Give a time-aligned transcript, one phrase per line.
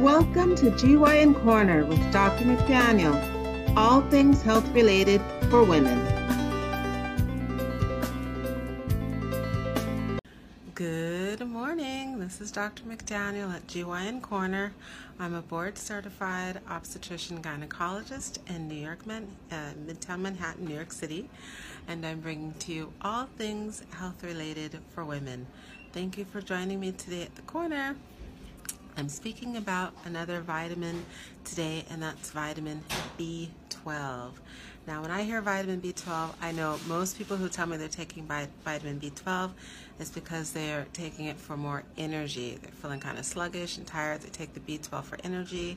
[0.00, 2.44] Welcome to GYN Corner with Dr.
[2.44, 3.16] McDaniel,
[3.78, 5.98] all things health related for women.
[10.74, 12.18] Good morning.
[12.18, 12.82] This is Dr.
[12.82, 14.74] McDaniel at GYN Corner.
[15.18, 19.20] I'm a board certified obstetrician gynecologist in New York, uh,
[19.86, 21.30] Midtown Manhattan, New York City,
[21.88, 25.46] and I'm bringing to you all things health related for women.
[25.94, 27.96] Thank you for joining me today at the corner.
[28.98, 31.04] I'm speaking about another vitamin
[31.44, 32.82] today, and that's vitamin
[33.18, 34.30] B12.
[34.86, 38.26] Now, when I hear vitamin B12, I know most people who tell me they're taking
[38.26, 39.50] vitamin B12
[40.00, 42.58] is because they're taking it for more energy.
[42.62, 44.22] They're feeling kind of sluggish and tired.
[44.22, 45.76] They take the B12 for energy,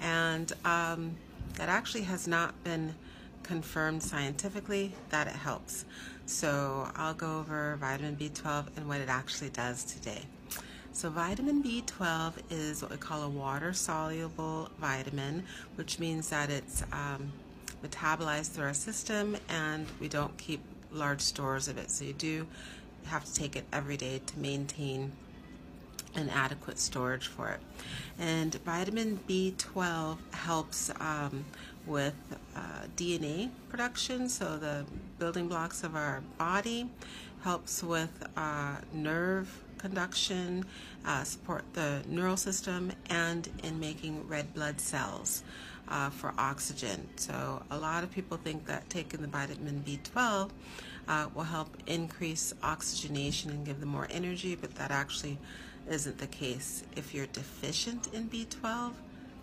[0.00, 1.16] and um,
[1.54, 2.94] that actually has not been
[3.42, 5.86] confirmed scientifically that it helps.
[6.26, 10.22] So, I'll go over vitamin B12 and what it actually does today.
[10.92, 15.44] So, vitamin B12 is what we call a water soluble vitamin,
[15.76, 17.32] which means that it's um,
[17.82, 21.92] metabolized through our system and we don't keep large stores of it.
[21.92, 22.46] So, you do
[23.06, 25.12] have to take it every day to maintain
[26.16, 27.60] an adequate storage for it.
[28.18, 31.44] And vitamin B12 helps um,
[31.86, 32.16] with
[32.56, 34.84] uh, DNA production, so the
[35.20, 36.90] building blocks of our body,
[37.42, 40.64] helps with uh, nerve conduction,
[41.06, 45.42] uh, support the neural system, and in making red blood cells
[45.88, 47.08] uh, for oxygen.
[47.16, 50.50] So, a lot of people think that taking the vitamin B12
[51.08, 55.38] uh, will help increase oxygenation and give them more energy, but that actually
[55.88, 56.84] isn't the case.
[56.94, 58.92] If you're deficient in B12,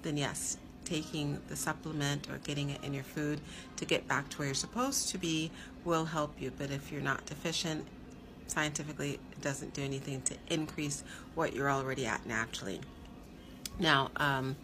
[0.04, 3.42] then yes, taking the supplement or getting it in your food
[3.76, 5.52] to get back to where you're supposed to be
[5.84, 6.52] will help you.
[6.58, 7.86] But if you're not deficient,
[8.52, 11.04] scientifically it doesn't do anything to increase
[11.36, 12.82] what you're already at naturally.
[13.80, 14.56] Now, um,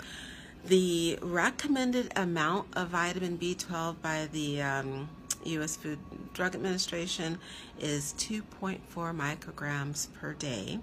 [0.66, 5.10] the recommended amount of vitamin B12 by the um,
[5.46, 5.76] U.S.
[5.76, 6.00] Food
[6.34, 7.38] Drug Administration
[7.80, 10.80] is 2.4 micrograms per day,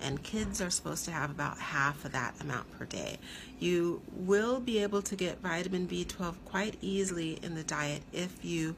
[0.00, 3.18] and kids are supposed to have about half of that amount per day.
[3.58, 8.76] You will be able to get vitamin B12 quite easily in the diet if you,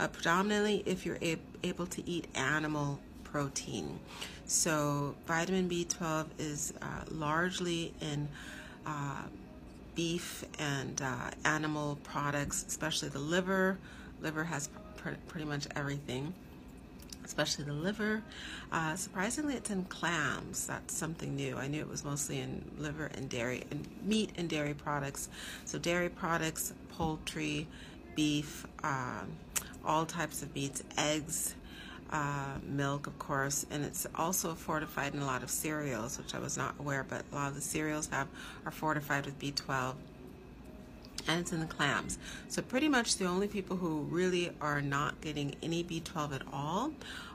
[0.00, 1.20] uh, predominantly, if you're
[1.62, 2.98] able to eat animal
[3.30, 3.98] protein.
[4.46, 8.28] So, vitamin B12 is uh, largely in
[8.86, 9.22] uh,
[9.94, 13.78] beef and uh, animal products, especially the liver.
[14.22, 16.32] Liver has pr- pretty much everything,
[17.24, 18.22] especially the liver.
[18.72, 20.66] Uh, surprisingly, it's in clams.
[20.66, 21.56] That's something new.
[21.56, 25.28] I knew it was mostly in liver and dairy and meat and dairy products.
[25.66, 27.66] So, dairy products, poultry,
[28.16, 29.28] beef, um,
[29.84, 31.54] all types of meats, eggs
[32.10, 36.38] uh, milk, of course, and it's also fortified in a lot of cereals, which I
[36.38, 38.28] was not aware, but a lot of the cereals have
[38.64, 39.94] are fortified with B12,
[41.26, 42.18] and it's in the clams.
[42.48, 46.92] So pretty much the only people who really are not getting any B12 at all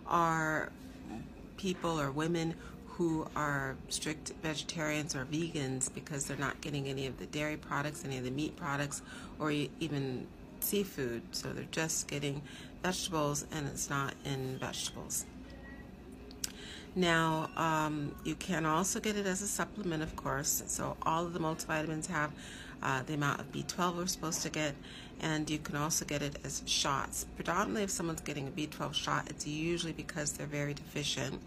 [0.08, 0.72] are
[1.58, 2.56] people or women
[2.88, 8.06] who are strict vegetarians or vegans because they're not getting any of the dairy products,
[8.06, 9.02] any of the meat products,
[9.40, 10.28] or even
[10.64, 11.22] seafood.
[11.32, 12.42] So they're just getting
[12.82, 15.26] vegetables and it's not in vegetables.
[16.96, 20.62] Now, um, you can also get it as a supplement, of course.
[20.68, 22.32] So, all of the multivitamins have
[22.84, 24.76] uh, the amount of B12 we're supposed to get,
[25.20, 27.26] and you can also get it as shots.
[27.36, 31.42] Predominantly, if someone's getting a B12 shot, it's usually because they're very deficient.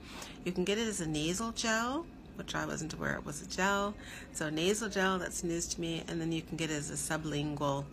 [0.45, 3.47] You can get it as a nasal gel, which I wasn't aware it was a
[3.47, 3.95] gel.
[4.33, 6.95] So nasal gel, that's news to me, and then you can get it as a
[6.95, 7.85] sublingual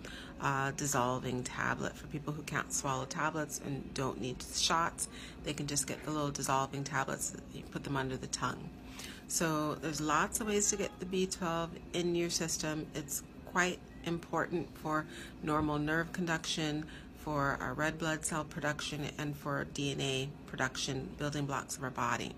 [0.42, 5.08] uh, dissolving tablet for people who can't swallow tablets and don't need shots.
[5.44, 7.36] They can just get the little dissolving tablets.
[7.54, 8.70] You put them under the tongue.
[9.28, 12.86] So there's lots of ways to get the B12 in your system.
[12.94, 15.06] It's quite important for
[15.42, 16.86] normal nerve conduction,
[17.18, 22.34] for our red blood cell production, and for DNA production, building blocks of our body.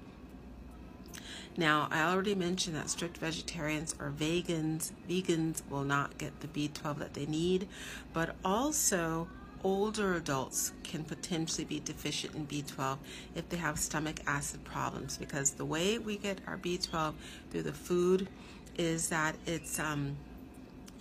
[1.57, 6.99] Now, I already mentioned that strict vegetarians or vegans, vegans will not get the B12
[6.99, 7.69] that they need,
[8.11, 9.29] but also
[9.63, 12.97] older adults can potentially be deficient in B12
[13.35, 17.13] if they have stomach acid problems because the way we get our B12
[17.49, 18.28] through the food
[18.78, 20.17] is that it's um,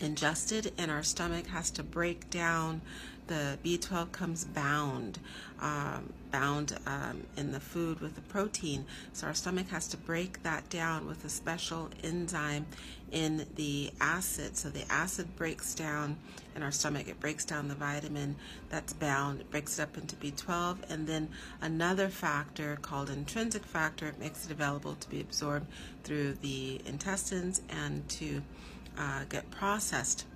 [0.00, 2.80] ingested and our stomach has to break down
[3.26, 5.18] the B12 comes bound,
[5.60, 8.84] um, bound um, in the food with the protein.
[9.12, 12.66] So our stomach has to break that down with a special enzyme
[13.12, 14.56] in the acid.
[14.56, 16.16] So the acid breaks down
[16.54, 17.08] in our stomach.
[17.08, 18.36] It breaks down the vitamin
[18.68, 19.40] that's bound.
[19.40, 21.28] It breaks it up into B12, and then
[21.62, 25.66] another factor called intrinsic factor makes it available to be absorbed
[26.02, 28.42] through the intestines and to
[28.98, 30.26] uh, get processed.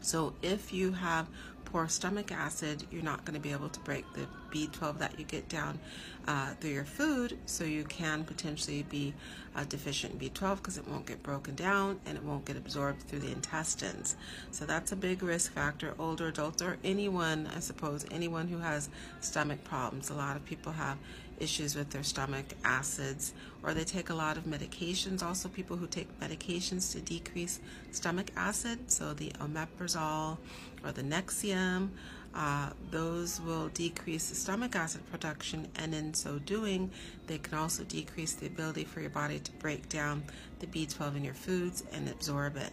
[0.00, 1.26] So if you have
[1.64, 5.24] poor stomach acid, you're not going to be able to break the B12 that you
[5.24, 5.78] get down
[6.26, 7.36] uh, through your food.
[7.46, 9.12] So you can potentially be
[9.56, 13.02] uh, deficient in B12 because it won't get broken down and it won't get absorbed
[13.02, 14.16] through the intestines.
[14.50, 15.94] So that's a big risk factor.
[15.98, 18.88] Older adults or anyone, I suppose, anyone who has
[19.20, 20.10] stomach problems.
[20.10, 20.98] A lot of people have
[21.40, 25.22] issues with their stomach acids or they take a lot of medications.
[25.22, 27.60] Also, people who take medications to decrease
[27.90, 30.38] stomach acid, so the omeprazole
[30.84, 31.88] or the Nexium,
[32.34, 36.90] uh, those will decrease the stomach acid production, and in so doing,
[37.26, 40.24] they can also decrease the ability for your body to break down
[40.58, 42.72] the B12 in your foods and absorb it.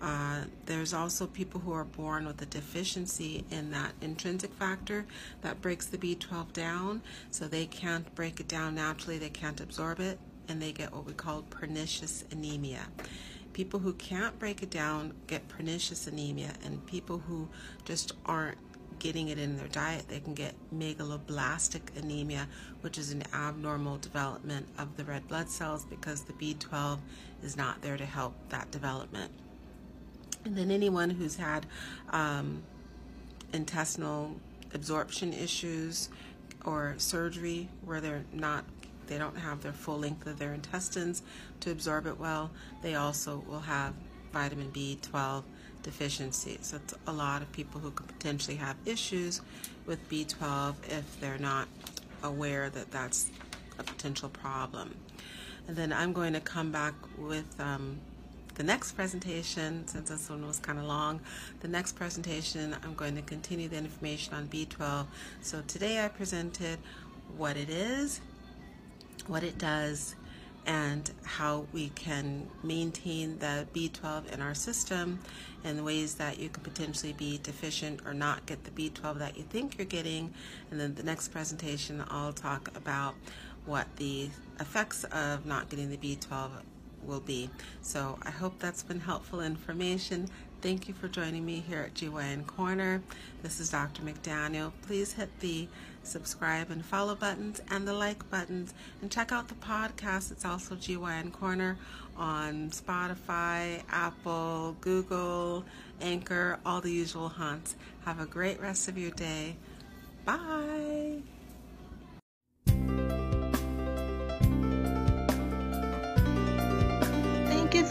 [0.00, 5.06] Uh, there's also people who are born with a deficiency in that intrinsic factor
[5.42, 10.00] that breaks the B12 down, so they can't break it down naturally, they can't absorb
[10.00, 12.86] it, and they get what we call pernicious anemia.
[13.52, 17.48] People who can't break it down get pernicious anemia, and people who
[17.86, 18.58] just aren't
[18.98, 22.48] getting it in their diet, they can get megaloblastic anemia,
[22.80, 26.98] which is an abnormal development of the red blood cells because the B12
[27.42, 29.30] is not there to help that development.
[30.44, 31.66] And then anyone who's had
[32.10, 32.62] um,
[33.52, 34.36] intestinal
[34.74, 36.08] absorption issues
[36.64, 38.64] or surgery where they're not
[39.06, 41.22] they don't have their full length of their intestines
[41.60, 42.50] to absorb it well,
[42.82, 43.94] they also will have
[44.32, 45.44] vitamin B12
[45.86, 46.58] deficiency.
[46.60, 49.40] So it's a lot of people who could potentially have issues
[49.86, 51.68] with B12 if they're not
[52.22, 53.30] aware that that's
[53.78, 54.94] a potential problem.
[55.68, 57.98] And then I'm going to come back with um,
[58.56, 61.20] the next presentation, since this one was kind of long,
[61.60, 65.06] the next presentation, I'm going to continue the information on B12.
[65.40, 66.78] So today I presented
[67.36, 68.20] what it is,
[69.28, 70.16] what it does,
[70.66, 75.20] and how we can maintain the B12 in our system
[75.64, 79.44] and ways that you can potentially be deficient or not get the B12 that you
[79.44, 80.34] think you're getting.
[80.70, 83.14] And then the next presentation, I'll talk about
[83.64, 84.28] what the
[84.60, 86.50] effects of not getting the B12
[87.04, 87.48] will be.
[87.82, 90.28] So I hope that's been helpful information.
[90.66, 93.00] Thank you for joining me here at GYN Corner.
[93.40, 94.02] This is Dr.
[94.02, 94.72] McDaniel.
[94.82, 95.68] Please hit the
[96.02, 100.32] subscribe and follow buttons and the like buttons and check out the podcast.
[100.32, 101.78] It's also GYN Corner
[102.16, 105.64] on Spotify, Apple, Google,
[106.00, 107.76] Anchor, all the usual haunts.
[108.04, 109.54] Have a great rest of your day.
[110.24, 111.22] Bye.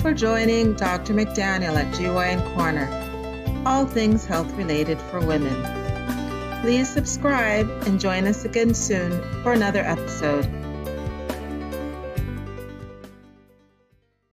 [0.01, 1.13] For joining Dr.
[1.13, 2.87] McDaniel at GYN Corner.
[3.65, 5.55] All things health related for women.
[6.61, 9.11] Please subscribe and join us again soon
[9.43, 10.64] for another episode.